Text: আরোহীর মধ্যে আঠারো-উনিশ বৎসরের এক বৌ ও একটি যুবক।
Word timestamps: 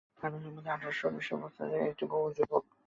আরোহীর 0.21 0.53
মধ্যে 0.55 0.71
আঠারো-উনিশ 0.71 1.27
বৎসরের 1.41 1.81
এক 1.83 1.99
বৌ 2.09 2.19
ও 2.19 2.29
একটি 2.29 2.39
যুবক। 2.39 2.63